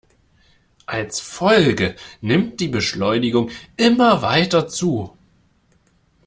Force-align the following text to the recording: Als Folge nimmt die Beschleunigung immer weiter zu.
Als 0.87 1.19
Folge 1.19 1.95
nimmt 2.21 2.59
die 2.59 2.69
Beschleunigung 2.69 3.51
immer 3.77 4.23
weiter 4.23 4.67
zu. 4.67 5.15